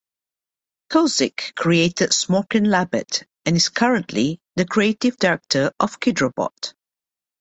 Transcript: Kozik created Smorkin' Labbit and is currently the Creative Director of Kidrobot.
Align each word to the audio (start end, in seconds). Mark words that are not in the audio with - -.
Kozik 0.89 1.53
created 1.55 2.09
Smorkin' 2.11 2.65
Labbit 2.65 3.27
and 3.45 3.55
is 3.55 3.69
currently 3.69 4.41
the 4.55 4.65
Creative 4.65 5.15
Director 5.15 5.71
of 5.79 5.99
Kidrobot. 5.99 6.73